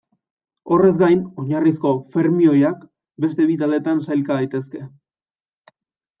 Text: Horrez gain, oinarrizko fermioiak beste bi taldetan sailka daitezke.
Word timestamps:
Horrez 0.77 0.93
gain, 1.01 1.19
oinarrizko 1.43 1.91
fermioiak 2.15 2.81
beste 3.27 3.47
bi 3.53 3.59
taldetan 3.61 4.01
sailka 4.09 4.41
daitezke. 4.41 4.85